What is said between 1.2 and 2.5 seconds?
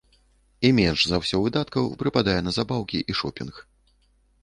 ўсё выдаткаў прыпадае